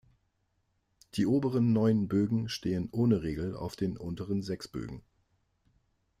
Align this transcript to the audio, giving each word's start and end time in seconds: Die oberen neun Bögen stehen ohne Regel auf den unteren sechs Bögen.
Die 1.13 1.27
oberen 1.27 1.73
neun 1.73 2.07
Bögen 2.07 2.49
stehen 2.49 2.89
ohne 2.91 3.21
Regel 3.21 3.55
auf 3.55 3.75
den 3.75 3.97
unteren 3.99 4.41
sechs 4.41 4.67
Bögen. 4.67 5.03